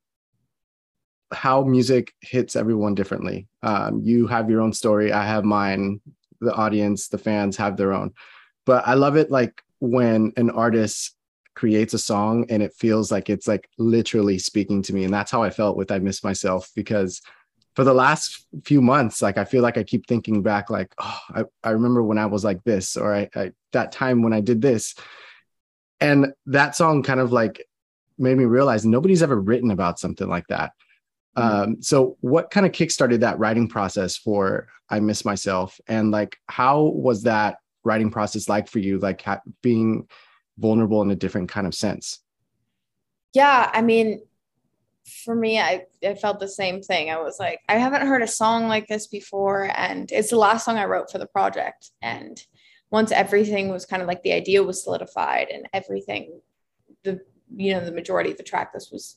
how 1.32 1.62
music 1.62 2.12
hits 2.20 2.56
everyone 2.56 2.94
differently. 2.94 3.46
Um, 3.62 4.00
you 4.02 4.26
have 4.26 4.50
your 4.50 4.60
own 4.60 4.72
story. 4.72 5.12
I 5.12 5.24
have 5.24 5.44
mine. 5.44 6.00
The 6.40 6.54
audience, 6.54 7.08
the 7.08 7.18
fans 7.18 7.56
have 7.58 7.76
their 7.76 7.92
own. 7.92 8.12
But 8.64 8.86
I 8.86 8.94
love 8.94 9.16
it 9.16 9.30
like 9.30 9.62
when 9.78 10.32
an 10.36 10.50
artist 10.50 11.14
creates 11.54 11.94
a 11.94 11.98
song 11.98 12.46
and 12.48 12.62
it 12.62 12.72
feels 12.74 13.10
like 13.10 13.28
it's 13.28 13.48
like 13.48 13.68
literally 13.78 14.38
speaking 14.38 14.82
to 14.82 14.94
me. 14.94 15.04
And 15.04 15.12
that's 15.12 15.30
how 15.30 15.42
I 15.42 15.50
felt 15.50 15.76
with 15.76 15.90
I 15.90 15.98
Miss 15.98 16.24
Myself 16.24 16.70
because 16.74 17.20
for 17.76 17.84
the 17.84 17.94
last 17.94 18.46
few 18.64 18.80
months, 18.80 19.22
like 19.22 19.38
I 19.38 19.44
feel 19.44 19.62
like 19.62 19.78
I 19.78 19.84
keep 19.84 20.06
thinking 20.06 20.42
back, 20.42 20.70
like, 20.70 20.92
oh, 20.98 21.20
I, 21.30 21.44
I 21.62 21.70
remember 21.70 22.02
when 22.02 22.18
I 22.18 22.26
was 22.26 22.44
like 22.44 22.64
this, 22.64 22.96
or 22.96 23.14
I, 23.14 23.28
I 23.34 23.52
that 23.72 23.92
time 23.92 24.22
when 24.22 24.32
I 24.32 24.40
did 24.40 24.60
this. 24.60 24.94
And 26.00 26.32
that 26.46 26.74
song 26.74 27.02
kind 27.02 27.20
of 27.20 27.32
like 27.32 27.66
made 28.18 28.36
me 28.36 28.44
realize 28.44 28.84
nobody's 28.84 29.22
ever 29.22 29.38
written 29.38 29.70
about 29.70 29.98
something 29.98 30.28
like 30.28 30.46
that. 30.48 30.72
Mm-hmm. 31.36 31.62
Um, 31.62 31.82
so 31.82 32.16
what 32.20 32.50
kind 32.50 32.66
of 32.66 32.72
kickstarted 32.72 33.20
that 33.20 33.38
writing 33.38 33.68
process 33.68 34.16
for 34.16 34.68
I 34.88 35.00
Miss 35.00 35.24
Myself? 35.24 35.80
And 35.86 36.10
like, 36.10 36.36
how 36.48 36.82
was 36.82 37.22
that 37.24 37.58
writing 37.84 38.10
process 38.10 38.48
like 38.48 38.68
for 38.68 38.78
you, 38.78 38.98
like 38.98 39.22
ha- 39.22 39.40
being 39.62 40.08
vulnerable 40.60 41.02
in 41.02 41.10
a 41.10 41.16
different 41.16 41.48
kind 41.48 41.66
of 41.66 41.74
sense? 41.74 42.20
Yeah, 43.32 43.70
I 43.72 43.82
mean, 43.82 44.22
for 45.24 45.34
me, 45.34 45.58
I, 45.58 45.86
I 46.04 46.14
felt 46.14 46.40
the 46.40 46.48
same 46.48 46.82
thing. 46.82 47.10
I 47.10 47.20
was 47.20 47.38
like, 47.38 47.60
I 47.68 47.78
haven't 47.78 48.06
heard 48.06 48.22
a 48.22 48.28
song 48.28 48.68
like 48.68 48.86
this 48.86 49.06
before. 49.06 49.70
And 49.74 50.10
it's 50.12 50.30
the 50.30 50.36
last 50.36 50.64
song 50.64 50.78
I 50.78 50.84
wrote 50.84 51.10
for 51.10 51.18
the 51.18 51.26
project. 51.26 51.90
And 52.02 52.42
once 52.90 53.12
everything 53.12 53.68
was 53.68 53.86
kind 53.86 54.02
of 54.02 54.08
like 54.08 54.22
the 54.22 54.32
idea 54.32 54.62
was 54.62 54.82
solidified 54.82 55.48
and 55.48 55.68
everything, 55.72 56.40
the, 57.04 57.20
you 57.54 57.72
know, 57.72 57.84
the 57.84 57.92
majority 57.92 58.30
of 58.30 58.36
the 58.36 58.42
track 58.42 58.72
list 58.74 58.92
was 58.92 59.16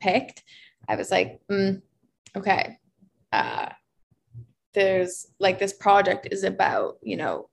picked, 0.00 0.42
I 0.88 0.96
was 0.96 1.10
like, 1.10 1.40
mm, 1.50 1.80
okay. 2.36 2.78
Uh, 3.32 3.70
there's 4.74 5.28
like 5.38 5.58
this 5.58 5.72
project 5.72 6.28
is 6.30 6.44
about, 6.44 6.98
you 7.02 7.16
know, 7.16 7.48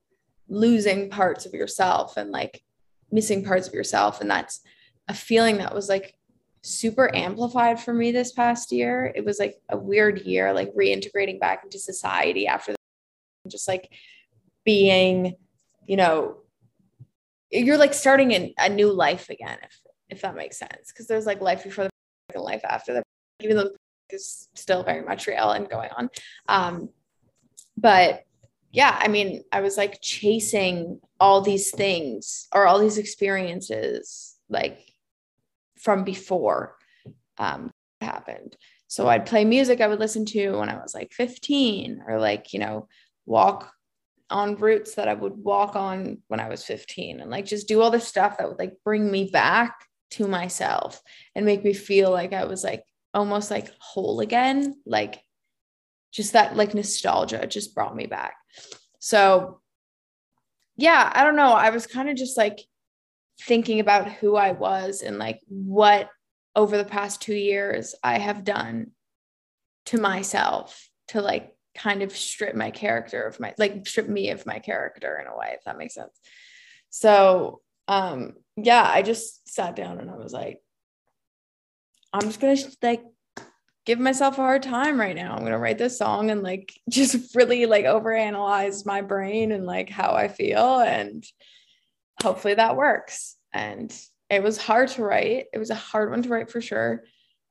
losing 0.49 1.09
parts 1.09 1.45
of 1.45 1.53
yourself 1.53 2.17
and 2.17 2.31
like 2.31 2.61
missing 3.11 3.43
parts 3.43 3.67
of 3.67 3.73
yourself. 3.73 4.21
And 4.21 4.29
that's 4.29 4.61
a 5.07 5.13
feeling 5.13 5.57
that 5.57 5.73
was 5.73 5.89
like 5.89 6.15
super 6.61 7.13
amplified 7.15 7.79
for 7.79 7.93
me 7.93 8.11
this 8.11 8.31
past 8.31 8.71
year. 8.71 9.11
It 9.15 9.25
was 9.25 9.39
like 9.39 9.55
a 9.69 9.77
weird 9.77 10.21
year, 10.21 10.53
like 10.53 10.73
reintegrating 10.75 11.39
back 11.39 11.63
into 11.63 11.79
society 11.79 12.47
after 12.47 12.73
the, 12.73 12.77
just 13.49 13.67
like 13.67 13.91
being, 14.63 15.35
you 15.87 15.97
know, 15.97 16.37
you're 17.49 17.77
like 17.77 17.93
starting 17.93 18.31
in 18.31 18.53
a 18.57 18.69
new 18.69 18.91
life 18.91 19.29
again, 19.29 19.57
if 19.63 19.79
if 20.09 20.21
that 20.21 20.35
makes 20.35 20.57
sense. 20.57 20.91
Because 20.91 21.07
there's 21.07 21.25
like 21.25 21.41
life 21.41 21.63
before 21.63 21.85
the 21.85 21.89
and 22.35 22.43
life 22.43 22.61
after 22.63 22.93
the, 22.93 23.03
even 23.43 23.57
though 23.57 23.71
is 24.09 24.49
still 24.55 24.83
very 24.83 25.03
much 25.03 25.27
real 25.27 25.51
and 25.51 25.69
going 25.69 25.89
on. 25.95 26.09
Um, 26.47 26.89
but 27.77 28.25
yeah, 28.71 28.97
I 28.99 29.07
mean, 29.07 29.43
I 29.51 29.61
was 29.61 29.77
like 29.77 29.99
chasing 30.01 30.99
all 31.21 31.39
these 31.39 31.69
things 31.69 32.47
or 32.51 32.65
all 32.65 32.79
these 32.79 32.97
experiences, 32.97 34.35
like 34.49 34.79
from 35.79 36.03
before 36.03 36.75
um, 37.37 37.71
happened. 38.01 38.57
So 38.87 39.07
I'd 39.07 39.27
play 39.27 39.45
music 39.45 39.81
I 39.81 39.87
would 39.87 39.99
listen 39.99 40.25
to 40.25 40.57
when 40.57 40.67
I 40.67 40.75
was 40.77 40.95
like 40.95 41.13
15, 41.13 42.03
or 42.07 42.19
like, 42.19 42.53
you 42.53 42.59
know, 42.59 42.87
walk 43.27 43.71
on 44.31 44.55
routes 44.55 44.95
that 44.95 45.07
I 45.07 45.13
would 45.13 45.37
walk 45.37 45.75
on 45.75 46.17
when 46.27 46.39
I 46.39 46.49
was 46.49 46.65
15, 46.65 47.21
and 47.21 47.29
like 47.29 47.45
just 47.45 47.67
do 47.67 47.81
all 47.81 47.91
this 47.91 48.07
stuff 48.07 48.39
that 48.39 48.49
would 48.49 48.59
like 48.59 48.77
bring 48.83 49.09
me 49.09 49.29
back 49.31 49.75
to 50.11 50.27
myself 50.27 51.01
and 51.35 51.45
make 51.45 51.63
me 51.63 51.73
feel 51.73 52.09
like 52.09 52.33
I 52.33 52.45
was 52.45 52.63
like 52.63 52.83
almost 53.13 53.51
like 53.51 53.71
whole 53.79 54.21
again. 54.21 54.81
Like 54.87 55.21
just 56.11 56.33
that 56.33 56.57
like 56.57 56.73
nostalgia 56.73 57.45
just 57.45 57.75
brought 57.75 57.95
me 57.95 58.07
back. 58.07 58.33
So 58.99 59.60
yeah, 60.81 61.11
I 61.13 61.23
don't 61.23 61.35
know. 61.35 61.51
I 61.53 61.69
was 61.69 61.85
kind 61.85 62.09
of 62.09 62.15
just 62.15 62.37
like 62.37 62.59
thinking 63.41 63.79
about 63.79 64.11
who 64.11 64.35
I 64.35 64.51
was 64.51 65.01
and 65.01 65.17
like 65.17 65.39
what 65.47 66.09
over 66.55 66.77
the 66.77 66.85
past 66.85 67.21
two 67.21 67.35
years 67.35 67.95
I 68.03 68.17
have 68.17 68.43
done 68.43 68.91
to 69.87 69.99
myself 69.99 70.89
to 71.09 71.21
like 71.21 71.55
kind 71.75 72.01
of 72.01 72.15
strip 72.15 72.55
my 72.55 72.71
character 72.71 73.23
of 73.23 73.39
my 73.39 73.53
like 73.57 73.87
strip 73.87 74.07
me 74.07 74.31
of 74.31 74.45
my 74.45 74.59
character 74.59 75.19
in 75.19 75.27
a 75.27 75.37
way 75.37 75.53
if 75.53 75.63
that 75.63 75.77
makes 75.77 75.93
sense 75.93 76.19
so 76.89 77.61
um 77.87 78.33
yeah 78.57 78.83
i 78.83 79.01
just 79.01 79.47
sat 79.47 79.73
down 79.73 79.99
and 79.99 80.11
i 80.11 80.15
was 80.15 80.33
like 80.33 80.59
i'm 82.11 82.21
just 82.21 82.41
gonna 82.41 82.57
like 82.81 83.03
give 83.85 83.99
myself 83.99 84.37
a 84.37 84.41
hard 84.41 84.63
time 84.63 84.99
right 84.99 85.15
now 85.15 85.33
i'm 85.33 85.43
gonna 85.43 85.57
write 85.57 85.77
this 85.77 85.97
song 85.97 86.29
and 86.31 86.43
like 86.43 86.73
just 86.89 87.35
really 87.35 87.65
like 87.65 87.85
overanalyze 87.85 88.85
my 88.85 89.01
brain 89.01 89.51
and 89.51 89.65
like 89.65 89.89
how 89.89 90.13
i 90.13 90.27
feel 90.27 90.79
and 90.79 91.25
hopefully 92.21 92.53
that 92.55 92.75
works. 92.75 93.35
And 93.53 93.93
it 94.29 94.43
was 94.43 94.57
hard 94.57 94.89
to 94.89 95.03
write. 95.03 95.45
It 95.53 95.57
was 95.57 95.69
a 95.69 95.75
hard 95.75 96.11
one 96.11 96.23
to 96.23 96.29
write 96.29 96.49
for 96.49 96.61
sure. 96.61 97.03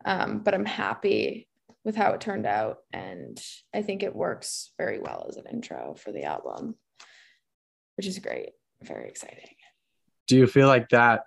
Um, 0.05 0.41
but 0.41 0.55
I'm 0.55 0.65
happy 0.65 1.49
with 1.85 1.97
how 1.97 2.13
it 2.13 2.21
turned 2.21 2.47
out. 2.47 2.79
And 2.93 3.41
I 3.75 3.83
think 3.83 4.03
it 4.03 4.15
works 4.15 4.73
very 4.79 4.99
well 4.99 5.27
as 5.29 5.37
an 5.37 5.45
intro 5.51 5.95
for 5.95 6.13
the 6.13 6.25
album, 6.25 6.77
which 7.97 8.07
is 8.07 8.19
great. 8.19 8.51
Very 8.83 9.09
exciting. 9.09 9.45
Do 10.27 10.37
you 10.37 10.47
feel 10.47 10.69
like 10.69 10.89
that 10.91 11.23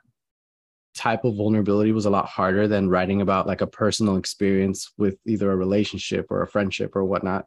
type 0.96 1.26
of 1.26 1.36
vulnerability 1.36 1.92
was 1.92 2.06
a 2.06 2.10
lot 2.10 2.26
harder 2.26 2.68
than 2.68 2.90
writing 2.90 3.22
about 3.22 3.48
like 3.48 3.62
a 3.62 3.68
personal 3.68 4.18
experience 4.18 4.92
with 4.98 5.18
either 5.26 5.52
a 5.52 5.56
relationship 5.56 6.28
or 6.30 6.42
a 6.42 6.48
friendship 6.48 6.96
or 6.96 7.04
whatnot? 7.04 7.46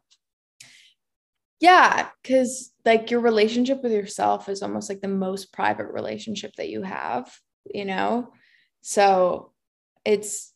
Yeah, 1.59 2.09
because 2.21 2.71
like 2.85 3.09
your 3.09 3.21
relationship 3.21 3.81
with 3.81 3.91
yourself 3.91 4.47
is 4.47 4.61
almost 4.61 4.89
like 4.89 5.01
the 5.01 5.07
most 5.07 5.51
private 5.51 5.87
relationship 5.87 6.53
that 6.57 6.69
you 6.69 6.83
have, 6.83 7.33
you 7.65 7.85
know? 7.85 8.31
So 8.81 9.53
it's, 10.05 10.53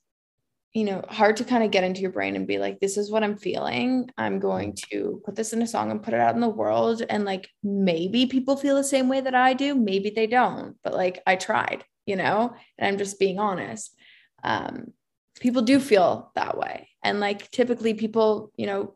you 0.73 0.83
know, 0.83 1.03
hard 1.09 1.37
to 1.37 1.43
kind 1.43 1.63
of 1.63 1.71
get 1.71 1.83
into 1.83 2.01
your 2.01 2.11
brain 2.11 2.35
and 2.35 2.47
be 2.47 2.59
like, 2.59 2.79
this 2.79 2.97
is 2.97 3.11
what 3.11 3.23
I'm 3.23 3.35
feeling. 3.35 4.09
I'm 4.17 4.39
going 4.39 4.73
mm. 4.73 4.89
to 4.91 5.21
put 5.25 5.35
this 5.35 5.53
in 5.53 5.61
a 5.61 5.67
song 5.67 5.91
and 5.91 6.03
put 6.03 6.13
it 6.13 6.19
out 6.19 6.35
in 6.35 6.41
the 6.41 6.47
world. 6.47 7.01
And 7.09 7.25
like 7.25 7.49
maybe 7.63 8.27
people 8.27 8.55
feel 8.55 8.75
the 8.75 8.83
same 8.83 9.09
way 9.09 9.21
that 9.21 9.35
I 9.35 9.53
do. 9.53 9.75
Maybe 9.75 10.11
they 10.11 10.27
don't, 10.27 10.77
but 10.83 10.93
like 10.93 11.21
I 11.25 11.35
tried, 11.35 11.83
you 12.05 12.15
know, 12.15 12.53
and 12.77 12.87
I'm 12.87 12.97
just 12.97 13.19
being 13.19 13.39
honest. 13.39 13.95
Um, 14.43 14.93
people 15.39 15.61
do 15.61 15.79
feel 15.79 16.31
that 16.35 16.57
way. 16.57 16.89
And 17.03 17.19
like 17.19 17.49
typically 17.51 17.93
people, 17.93 18.51
you 18.55 18.65
know, 18.65 18.95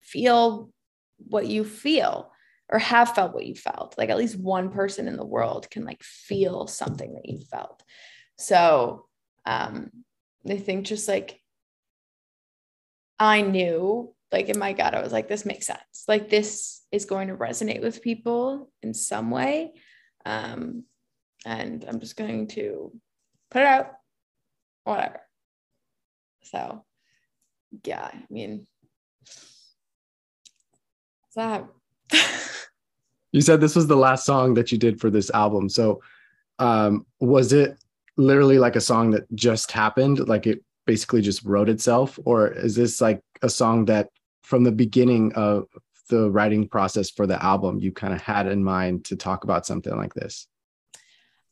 feel 0.00 0.70
what 1.18 1.46
you 1.46 1.64
feel 1.64 2.32
or 2.68 2.78
have 2.78 3.14
felt 3.14 3.34
what 3.34 3.46
you 3.46 3.54
felt. 3.54 3.96
Like 3.98 4.10
at 4.10 4.18
least 4.18 4.38
one 4.38 4.70
person 4.70 5.08
in 5.08 5.16
the 5.16 5.24
world 5.26 5.70
can 5.70 5.84
like 5.84 6.02
feel 6.02 6.66
something 6.66 7.14
that 7.14 7.28
you 7.28 7.40
felt. 7.50 7.82
So 8.38 9.06
um 9.44 9.90
I 10.48 10.56
think 10.56 10.86
just 10.86 11.08
like 11.08 11.40
I 13.18 13.42
knew 13.42 14.14
like 14.32 14.48
in 14.48 14.58
my 14.58 14.72
gut, 14.72 14.94
I 14.94 15.02
was 15.02 15.12
like, 15.12 15.28
this 15.28 15.44
makes 15.44 15.66
sense. 15.66 16.04
Like 16.06 16.28
this 16.28 16.82
is 16.92 17.04
going 17.04 17.28
to 17.28 17.36
resonate 17.36 17.82
with 17.82 18.02
people 18.02 18.70
in 18.82 18.94
some 18.94 19.30
way. 19.30 19.72
Um, 20.24 20.84
and 21.46 21.84
I'm 21.88 22.00
just 22.00 22.16
going 22.16 22.48
to 22.48 22.92
put 23.50 23.62
it 23.62 23.66
out, 23.66 23.92
whatever. 24.84 25.20
So 26.42 26.84
yeah, 27.84 28.10
I 28.12 28.24
mean, 28.30 28.66
that? 31.36 31.66
you 33.32 33.40
said 33.40 33.60
this 33.60 33.76
was 33.76 33.86
the 33.86 33.96
last 33.96 34.24
song 34.24 34.54
that 34.54 34.72
you 34.72 34.78
did 34.78 35.00
for 35.00 35.10
this 35.10 35.30
album. 35.30 35.68
So 35.68 36.00
um, 36.58 37.06
was 37.20 37.52
it 37.52 37.76
literally 38.16 38.58
like 38.58 38.76
a 38.76 38.80
song 38.80 39.10
that 39.10 39.32
just 39.34 39.70
happened? 39.70 40.28
Like 40.28 40.46
it 40.46 40.62
basically 40.86 41.22
just 41.22 41.44
wrote 41.44 41.68
itself? 41.68 42.18
Or 42.24 42.48
is 42.48 42.74
this 42.74 43.00
like 43.00 43.22
a 43.42 43.48
song 43.48 43.86
that 43.86 44.08
from 44.42 44.64
the 44.64 44.72
beginning 44.72 45.32
of 45.34 45.66
the 46.08 46.30
writing 46.30 46.68
process 46.68 47.10
for 47.10 47.26
the 47.26 47.42
album 47.42 47.78
you 47.78 47.92
kind 47.92 48.12
of 48.12 48.20
had 48.20 48.46
in 48.48 48.64
mind 48.64 49.04
to 49.06 49.16
talk 49.16 49.44
about 49.44 49.66
something 49.66 49.96
like 49.96 50.14
this? 50.14 50.46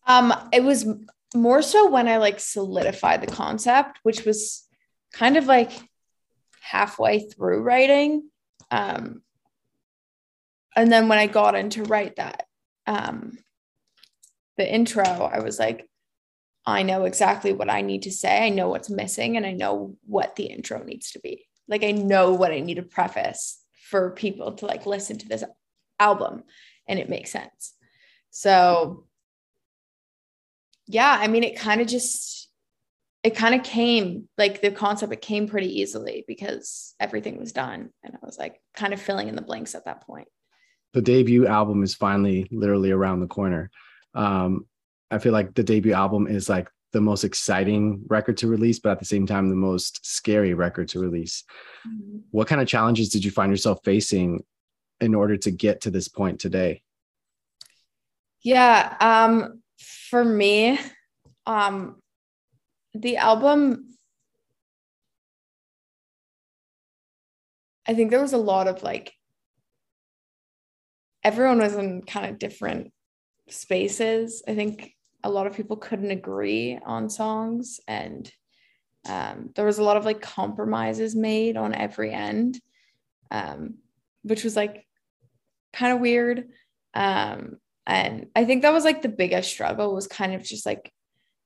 Um, 0.08 0.34
it 0.52 0.64
was 0.64 0.86
more 1.34 1.62
so 1.62 1.90
when 1.90 2.08
I 2.08 2.16
like 2.16 2.40
solidified 2.40 3.20
the 3.20 3.32
concept, 3.32 4.00
which 4.02 4.24
was 4.24 4.66
kind 5.12 5.36
of 5.36 5.46
like 5.46 5.70
halfway 6.60 7.20
through 7.20 7.62
writing. 7.62 8.30
Um, 8.70 9.22
and 10.74 10.90
then 10.90 11.08
when 11.08 11.18
I 11.18 11.26
got 11.26 11.54
in 11.54 11.70
to 11.70 11.84
write 11.84 12.16
that, 12.16 12.46
um, 12.86 13.38
the 14.56 14.70
intro, 14.70 15.04
I 15.04 15.40
was 15.40 15.58
like, 15.58 15.88
I 16.66 16.82
know 16.82 17.04
exactly 17.04 17.52
what 17.52 17.70
I 17.70 17.82
need 17.82 18.02
to 18.02 18.10
say. 18.10 18.44
I 18.44 18.50
know 18.50 18.68
what's 18.68 18.90
missing 18.90 19.36
and 19.36 19.46
I 19.46 19.52
know 19.52 19.96
what 20.06 20.36
the 20.36 20.44
intro 20.44 20.82
needs 20.82 21.12
to 21.12 21.20
be. 21.20 21.46
Like 21.66 21.84
I 21.84 21.92
know 21.92 22.32
what 22.32 22.52
I 22.52 22.60
need 22.60 22.74
to 22.74 22.82
preface 22.82 23.62
for 23.90 24.10
people 24.10 24.52
to 24.52 24.66
like 24.66 24.86
listen 24.86 25.18
to 25.18 25.28
this 25.28 25.44
album 25.98 26.44
and 26.86 26.98
it 26.98 27.08
makes 27.08 27.30
sense. 27.30 27.74
So 28.30 29.06
yeah, 30.88 31.16
I 31.20 31.28
mean 31.28 31.44
it 31.44 31.58
kind 31.58 31.80
of 31.80 31.86
just 31.86 32.50
it 33.22 33.36
kind 33.36 33.54
of 33.54 33.62
came 33.62 34.28
like 34.36 34.62
the 34.62 34.70
concept 34.70 35.12
it 35.12 35.22
came 35.22 35.48
pretty 35.48 35.80
easily 35.80 36.24
because 36.26 36.94
everything 37.00 37.38
was 37.38 37.52
done 37.52 37.90
and 38.02 38.14
I 38.14 38.24
was 38.24 38.38
like 38.38 38.60
kind 38.74 38.92
of 38.92 39.00
filling 39.00 39.28
in 39.28 39.36
the 39.36 39.42
blanks 39.42 39.74
at 39.74 39.84
that 39.86 40.06
point 40.06 40.28
the 40.94 41.02
debut 41.02 41.46
album 41.46 41.82
is 41.82 41.94
finally 41.94 42.46
literally 42.50 42.90
around 42.90 43.20
the 43.20 43.26
corner. 43.26 43.70
Um, 44.14 44.66
I 45.10 45.18
feel 45.18 45.32
like 45.32 45.54
the 45.54 45.62
debut 45.62 45.92
album 45.92 46.26
is 46.26 46.48
like 46.48 46.68
the 46.92 47.00
most 47.00 47.24
exciting 47.24 48.02
record 48.08 48.38
to 48.38 48.48
release, 48.48 48.78
but 48.78 48.92
at 48.92 48.98
the 48.98 49.04
same 49.04 49.26
time, 49.26 49.48
the 49.48 49.56
most 49.56 50.04
scary 50.04 50.54
record 50.54 50.88
to 50.88 51.00
release. 51.00 51.44
Mm-hmm. 51.86 52.18
What 52.30 52.48
kind 52.48 52.60
of 52.60 52.68
challenges 52.68 53.10
did 53.10 53.24
you 53.24 53.30
find 53.30 53.52
yourself 53.52 53.80
facing 53.84 54.44
in 55.00 55.14
order 55.14 55.36
to 55.36 55.50
get 55.50 55.82
to 55.82 55.90
this 55.90 56.08
point 56.08 56.40
today? 56.40 56.82
Yeah, 58.42 58.96
um, 59.00 59.62
for 59.78 60.24
me, 60.24 60.78
um, 61.46 61.96
the 62.94 63.16
album, 63.18 63.88
I 67.86 67.94
think 67.94 68.10
there 68.10 68.20
was 68.20 68.32
a 68.34 68.38
lot 68.38 68.68
of 68.68 68.82
like 68.82 69.14
everyone 71.24 71.58
was 71.58 71.74
in 71.74 72.02
kind 72.02 72.26
of 72.26 72.38
different 72.38 72.92
spaces. 73.48 74.42
I 74.46 74.54
think 74.54 74.92
a 75.24 75.30
lot 75.30 75.46
of 75.46 75.56
people 75.56 75.76
couldn't 75.76 76.10
agree 76.10 76.78
on 76.84 77.10
songs 77.10 77.80
and 77.88 78.30
Um, 79.08 79.50
there 79.56 79.64
was 79.66 79.78
a 79.78 79.84
lot 79.84 79.96
of 79.96 80.04
like 80.04 80.20
compromises 80.20 81.16
made 81.16 81.56
on 81.56 81.74
every 81.74 82.12
end, 82.12 82.60
um, 83.30 83.78
which 84.22 84.44
was 84.44 84.56
like 84.56 84.86
kind 85.72 85.92
of 85.94 86.00
weird. 86.00 86.50
Um, 86.94 87.58
and 87.88 88.26
I 88.36 88.44
think 88.44 88.62
that 88.62 88.72
was 88.72 88.84
like 88.84 89.00
the 89.00 89.08
biggest 89.08 89.50
struggle 89.50 89.94
was 89.94 90.06
kind 90.06 90.34
of 90.34 90.44
just 90.44 90.66
like 90.66 90.92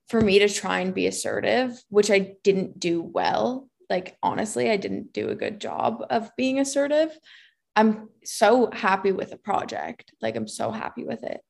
for 0.08 0.20
me 0.20 0.40
to 0.40 0.49
try 0.49 0.80
and 0.80 0.92
be 0.92 1.06
assertive, 1.06 1.80
which 1.88 2.11
I 2.11 2.34
didn't 2.42 2.80
do 2.80 3.00
well. 3.00 3.68
Like, 3.88 4.16
honestly, 4.22 4.68
I 4.68 4.76
didn't 4.76 5.12
do 5.12 5.28
a 5.28 5.37
good 5.37 5.61
job 5.61 6.04
of 6.11 6.30
being 6.37 6.58
assertive. 6.58 7.16
I'm 7.76 8.08
so 8.25 8.70
happy 8.72 9.12
with 9.12 9.30
the 9.30 9.37
project. 9.37 10.12
Like, 10.20 10.34
I'm 10.34 10.49
so 10.49 10.72
happy 10.72 11.04
with 11.04 11.22
it. 11.22 11.40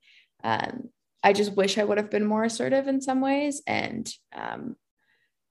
Um, 0.43 0.89
I 1.23 1.33
just 1.33 1.55
wish 1.55 1.77
I 1.77 1.83
would 1.83 1.97
have 1.97 2.11
been 2.11 2.25
more 2.25 2.43
assertive 2.43 2.87
in 2.87 3.01
some 3.01 3.19
ways. 3.19 3.63
And 3.65 4.09
um, 4.33 4.75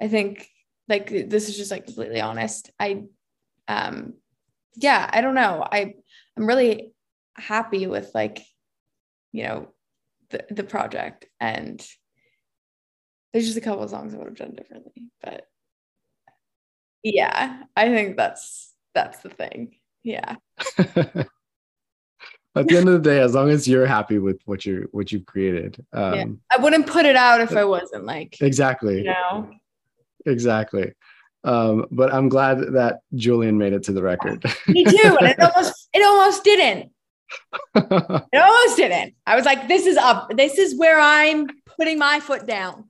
I 0.01 0.07
think, 0.07 0.47
like, 0.89 1.09
this 1.09 1.49
is 1.49 1.57
just 1.57 1.71
like 1.71 1.87
completely 1.87 2.21
honest. 2.21 2.71
I, 2.79 3.05
um, 3.67 4.15
yeah, 4.77 5.11
I 5.13 5.21
don't 5.21 5.35
know. 5.35 5.67
I, 5.71 5.95
I'm 6.37 6.47
really 6.47 6.93
happy 7.37 7.87
with 7.87 8.11
like, 8.15 8.39
you 9.33 9.45
know, 9.45 9.69
the, 10.31 10.45
the 10.51 10.65
project 10.65 11.27
and 11.41 11.85
there's 13.33 13.47
just 13.47 13.59
a 13.59 13.63
couple 13.63 13.83
of 13.83 13.91
songs 13.91 14.15
I 14.15 14.19
would 14.19 14.27
have 14.27 14.37
done 14.37 14.55
differently, 14.55 15.11
but 15.23 15.47
yeah, 17.03 17.63
I 17.77 17.89
think 17.89 18.17
that's 18.17 18.73
that's 18.95 19.21
the 19.21 19.31
thing. 19.31 19.77
Yeah. 20.03 20.37
At 22.55 22.69
the 22.69 22.77
end 22.77 22.89
of 22.89 23.03
the 23.03 23.11
day, 23.11 23.21
as 23.21 23.35
long 23.35 23.49
as 23.49 23.67
you're 23.67 23.87
happy 23.87 24.19
with 24.19 24.39
what 24.45 24.67
you 24.67 24.87
what 24.93 25.11
you've 25.11 25.25
created, 25.25 25.83
um, 25.95 26.15
yeah. 26.15 26.25
I 26.51 26.61
wouldn't 26.61 26.87
put 26.87 27.07
it 27.07 27.17
out 27.17 27.41
if 27.41 27.57
I 27.57 27.65
wasn't 27.65 28.05
like 28.05 28.41
exactly. 28.43 28.99
You 28.99 29.05
know. 29.05 29.51
Exactly. 30.27 30.93
Um, 31.45 31.87
but 31.91 32.13
I'm 32.13 32.29
glad 32.29 32.59
that 32.75 33.01
Julian 33.15 33.59
made 33.59 33.73
it 33.73 33.83
to 33.85 33.93
the 33.93 34.03
record. 34.03 34.45
Me 34.69 34.85
too. 34.85 35.17
And 35.19 35.31
it 35.31 35.41
almost 35.41 35.89
it 35.95 36.05
almost 36.05 36.45
didn't. 36.45 36.93
It 37.75 38.39
almost 38.39 38.77
didn't. 38.77 39.15
I 39.27 39.37
was 39.37 39.45
like, 39.45 39.69
this 39.69 39.87
is 39.87 39.97
up. 39.97 40.37
This 40.37 40.59
is 40.59 40.77
where 40.77 40.99
I'm 40.99 41.47
putting 41.77 41.99
my 41.99 42.21
foot 42.21 42.47
down. 42.47 42.89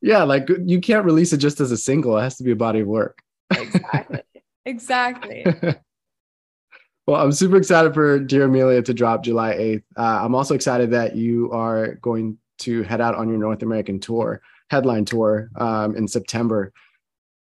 Yeah, 0.00 0.24
like 0.24 0.48
you 0.64 0.80
can't 0.80 1.04
release 1.04 1.32
it 1.32 1.38
just 1.38 1.60
as 1.60 1.70
a 1.70 1.76
single. 1.76 2.18
It 2.18 2.22
has 2.22 2.36
to 2.38 2.44
be 2.44 2.50
a 2.50 2.56
body 2.56 2.80
of 2.80 2.88
work. 2.88 3.22
Exactly. 3.56 4.20
exactly. 4.66 5.44
well, 7.06 7.22
I'm 7.22 7.32
super 7.32 7.56
excited 7.56 7.94
for 7.94 8.18
Dear 8.18 8.44
Amelia 8.44 8.82
to 8.82 8.94
drop 8.94 9.22
July 9.22 9.54
8th. 9.54 9.82
Uh, 9.96 10.24
I'm 10.24 10.34
also 10.34 10.56
excited 10.56 10.90
that 10.90 11.14
you 11.14 11.52
are 11.52 11.94
going 11.96 12.38
to 12.58 12.82
head 12.82 13.00
out 13.00 13.14
on 13.14 13.28
your 13.28 13.38
North 13.38 13.62
American 13.62 14.00
tour, 14.00 14.42
headline 14.70 15.04
tour 15.04 15.50
um, 15.56 15.96
in 15.96 16.08
September. 16.08 16.72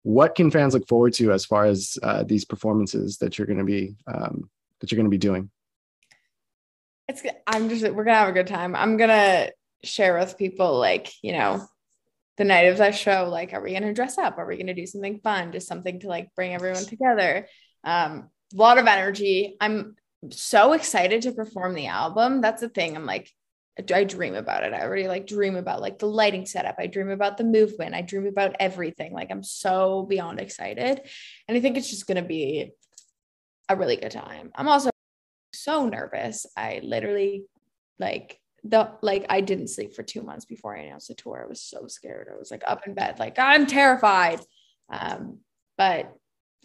What 0.02 0.34
can 0.34 0.50
fans 0.50 0.74
look 0.74 0.86
forward 0.86 1.14
to 1.14 1.32
as 1.32 1.46
far 1.46 1.64
as 1.64 1.98
uh, 2.02 2.24
these 2.24 2.44
performances 2.44 3.18
that 3.18 3.38
you're 3.38 3.46
going 3.46 3.58
to 3.58 3.64
be 3.64 3.96
um, 4.06 4.50
that 4.80 4.90
you're 4.90 4.96
going 4.96 5.06
to 5.06 5.10
be 5.10 5.18
doing? 5.18 5.50
It's 7.08 7.22
I'm 7.46 7.68
just 7.68 7.82
we're 7.82 8.04
gonna 8.04 8.18
have 8.18 8.28
a 8.28 8.32
good 8.32 8.46
time. 8.46 8.76
I'm 8.76 8.96
gonna 8.96 9.50
share 9.82 10.18
with 10.18 10.38
people 10.38 10.78
like 10.78 11.10
you 11.22 11.32
know 11.32 11.66
the 12.36 12.44
night 12.44 12.68
of 12.68 12.78
that 12.78 12.94
show 12.94 13.28
like 13.30 13.52
are 13.52 13.62
we 13.62 13.78
to 13.78 13.92
dress 13.92 14.18
up 14.18 14.38
are 14.38 14.46
we 14.46 14.56
going 14.56 14.66
to 14.66 14.74
do 14.74 14.86
something 14.86 15.20
fun 15.20 15.52
just 15.52 15.68
something 15.68 16.00
to 16.00 16.08
like 16.08 16.34
bring 16.34 16.54
everyone 16.54 16.84
together 16.84 17.46
um 17.84 18.28
a 18.52 18.56
lot 18.56 18.78
of 18.78 18.86
energy 18.86 19.56
i'm 19.60 19.94
so 20.30 20.72
excited 20.72 21.22
to 21.22 21.32
perform 21.32 21.74
the 21.74 21.86
album 21.86 22.40
that's 22.40 22.60
the 22.60 22.68
thing 22.68 22.96
i'm 22.96 23.06
like 23.06 23.30
I 23.94 24.04
dream 24.04 24.34
about 24.34 24.64
it. 24.64 24.74
I 24.74 24.82
already 24.82 25.08
like 25.08 25.26
dream 25.26 25.56
about 25.56 25.80
like 25.80 25.98
the 25.98 26.06
lighting 26.06 26.44
setup. 26.44 26.74
I 26.78 26.86
dream 26.86 27.08
about 27.08 27.38
the 27.38 27.44
movement. 27.44 27.94
I 27.94 28.02
dream 28.02 28.26
about 28.26 28.56
everything. 28.60 29.14
Like 29.14 29.30
I'm 29.30 29.44
so 29.44 30.02
beyond 30.02 30.38
excited. 30.38 31.00
And 31.48 31.56
I 31.56 31.60
think 31.60 31.78
it's 31.78 31.88
just 31.88 32.06
going 32.06 32.22
to 32.22 32.28
be 32.28 32.72
a 33.70 33.76
really 33.76 33.96
good 33.96 34.10
time. 34.10 34.50
I'm 34.54 34.68
also 34.68 34.90
so 35.52 35.88
nervous. 35.88 36.46
I 36.56 36.80
literally 36.82 37.44
like 37.98 38.40
the 38.64 38.90
like 39.00 39.26
I 39.28 39.40
didn't 39.40 39.68
sleep 39.68 39.94
for 39.94 40.02
two 40.02 40.22
months 40.22 40.44
before 40.44 40.76
I 40.76 40.80
announced 40.82 41.08
the 41.08 41.14
tour. 41.14 41.42
I 41.44 41.48
was 41.48 41.62
so 41.62 41.86
scared. 41.86 42.28
I 42.32 42.38
was 42.38 42.50
like 42.50 42.62
up 42.66 42.86
in 42.86 42.94
bed, 42.94 43.18
like 43.18 43.38
I'm 43.38 43.66
terrified. 43.66 44.40
Um, 44.90 45.38
but 45.78 46.12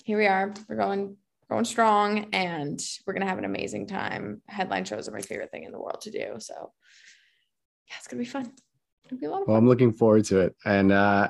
here 0.04 0.18
we 0.18 0.26
are. 0.26 0.54
We're 0.68 0.76
going 0.78 1.18
going 1.50 1.66
strong 1.66 2.30
and 2.34 2.82
we're 3.06 3.14
gonna 3.14 3.28
have 3.28 3.38
an 3.38 3.46
amazing 3.46 3.88
time. 3.88 4.42
Headline 4.48 4.86
shows 4.86 5.08
are 5.08 5.12
my 5.12 5.22
favorite 5.22 5.52
thing 5.52 5.64
in 5.64 5.72
the 5.72 5.80
world 5.80 6.02
to 6.02 6.12
do. 6.12 6.36
So 6.40 6.74
yeah, 7.88 7.96
it's 7.98 8.08
gonna 8.08 8.24
be 8.24 8.30
fun. 8.30 8.52
It'll 9.06 9.20
be 9.20 9.28
a 9.28 9.30
lot 9.30 9.44
of 9.44 9.48
well, 9.48 9.56
fun. 9.56 9.64
I'm 9.64 9.70
looking 9.70 9.94
forward 9.94 10.26
to 10.26 10.40
it. 10.40 10.56
And 10.66 10.92
uh, 10.92 11.30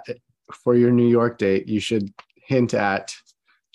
for 0.64 0.76
your 0.76 0.92
New 0.92 1.08
York 1.08 1.38
date, 1.38 1.68
you 1.68 1.80
should 1.80 2.14
hint 2.36 2.74
at 2.74 3.14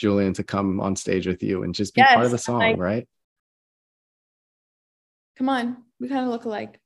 Julian 0.00 0.32
to 0.34 0.42
come 0.42 0.80
on 0.80 0.96
stage 0.96 1.26
with 1.26 1.42
you 1.42 1.62
and 1.62 1.74
just 1.74 1.94
be 1.94 2.00
yes, 2.00 2.14
part 2.14 2.24
of 2.24 2.30
the 2.30 2.38
song, 2.38 2.58
like, 2.58 2.78
right? 2.78 3.06
Come 5.36 5.50
on, 5.50 5.76
we 6.00 6.08
kind 6.08 6.24
of 6.24 6.30
look 6.30 6.46
alike. 6.46 6.80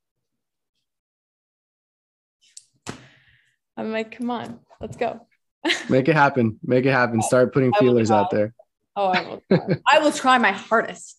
I'm 3.77 3.91
like, 3.91 4.17
come 4.17 4.29
on, 4.29 4.59
let's 4.81 4.97
go. 4.97 5.25
Make 5.89 6.09
it 6.09 6.15
happen. 6.15 6.59
Make 6.61 6.85
it 6.85 6.91
happen. 6.91 7.21
Start 7.21 7.53
putting 7.53 7.73
feelers 7.73 8.11
out 8.11 8.29
there. 8.31 8.53
Oh, 8.97 9.07
I 9.07 9.21
will. 9.23 9.43
Try. 9.49 9.75
I 9.91 9.99
will 9.99 10.11
try 10.11 10.37
my 10.37 10.51
hardest. 10.51 11.17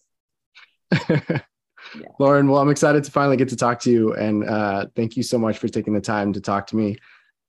yeah. 1.10 1.40
Lauren, 2.18 2.48
well, 2.48 2.60
I'm 2.60 2.70
excited 2.70 3.04
to 3.04 3.10
finally 3.10 3.36
get 3.36 3.48
to 3.50 3.56
talk 3.56 3.80
to 3.80 3.90
you. 3.90 4.14
And 4.14 4.48
uh, 4.48 4.86
thank 4.94 5.16
you 5.16 5.22
so 5.22 5.38
much 5.38 5.58
for 5.58 5.68
taking 5.68 5.94
the 5.94 6.00
time 6.00 6.32
to 6.34 6.40
talk 6.40 6.68
to 6.68 6.76
me. 6.76 6.96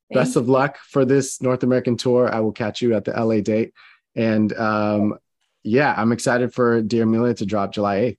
Thank 0.10 0.22
Best 0.22 0.36
you. 0.36 0.42
of 0.42 0.50
luck 0.50 0.78
for 0.78 1.06
this 1.06 1.42
North 1.42 1.64
American 1.64 1.98
tour. 1.98 2.34
I 2.34 2.40
will 2.40 2.52
catch 2.52 2.82
you 2.82 2.96
at 2.96 3.06
the 3.06 3.12
LA 3.12 3.42
date. 3.42 3.74
And 4.18 4.52
um, 4.58 5.18
yeah, 5.64 5.94
I'm 5.96 6.12
excited 6.12 6.54
for 6.54 6.82
Dear 6.82 7.04
Amelia 7.04 7.36
to 7.36 7.46
drop 7.46 7.72
July 7.72 7.98
8th. 7.98 8.18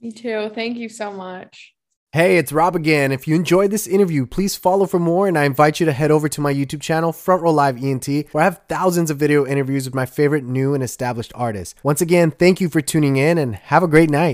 Me 0.00 0.12
too. 0.12 0.50
Thank 0.54 0.78
you 0.78 0.88
so 0.88 1.12
much. 1.12 1.74
Hey, 2.12 2.38
it's 2.38 2.50
Rob 2.50 2.74
again. 2.74 3.12
If 3.12 3.28
you 3.28 3.36
enjoyed 3.36 3.70
this 3.70 3.86
interview, 3.86 4.26
please 4.26 4.56
follow 4.56 4.86
for 4.86 4.98
more, 4.98 5.28
and 5.28 5.38
I 5.38 5.44
invite 5.44 5.78
you 5.78 5.86
to 5.86 5.92
head 5.92 6.10
over 6.10 6.28
to 6.28 6.40
my 6.40 6.52
YouTube 6.52 6.80
channel, 6.80 7.12
Front 7.12 7.42
Row 7.42 7.52
Live 7.52 7.80
ENT, 7.80 8.08
where 8.32 8.42
I 8.42 8.44
have 8.46 8.62
thousands 8.68 9.12
of 9.12 9.16
video 9.16 9.46
interviews 9.46 9.84
with 9.84 9.94
my 9.94 10.06
favorite 10.06 10.42
new 10.42 10.74
and 10.74 10.82
established 10.82 11.30
artists. 11.36 11.76
Once 11.84 12.00
again, 12.00 12.32
thank 12.32 12.60
you 12.60 12.68
for 12.68 12.80
tuning 12.80 13.16
in, 13.16 13.38
and 13.38 13.54
have 13.54 13.84
a 13.84 13.88
great 13.88 14.10
night. 14.10 14.28